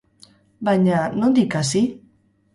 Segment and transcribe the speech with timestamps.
[0.69, 1.85] Baina, nondik hasi?